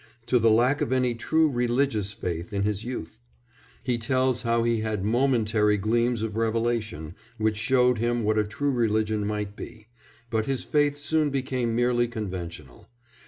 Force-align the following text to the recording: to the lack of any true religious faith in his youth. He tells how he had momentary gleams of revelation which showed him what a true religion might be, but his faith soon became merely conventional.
to 0.25 0.39
the 0.39 0.49
lack 0.49 0.81
of 0.81 0.91
any 0.91 1.13
true 1.13 1.47
religious 1.47 2.11
faith 2.11 2.53
in 2.53 2.63
his 2.63 2.83
youth. 2.83 3.19
He 3.83 3.99
tells 3.99 4.41
how 4.41 4.63
he 4.63 4.79
had 4.79 5.05
momentary 5.05 5.77
gleams 5.77 6.23
of 6.23 6.35
revelation 6.35 7.13
which 7.37 7.55
showed 7.55 7.99
him 7.99 8.23
what 8.23 8.39
a 8.39 8.43
true 8.43 8.71
religion 8.71 9.27
might 9.27 9.55
be, 9.55 9.89
but 10.31 10.47
his 10.47 10.63
faith 10.63 10.97
soon 10.97 11.29
became 11.29 11.75
merely 11.75 12.07
conventional. 12.07 12.87